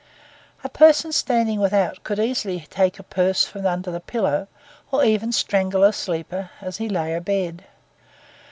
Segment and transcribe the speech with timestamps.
[0.63, 4.47] A person standing without could easily take a purse from under the pillow,
[4.91, 7.65] or even strangle a sleeper as he lay abed.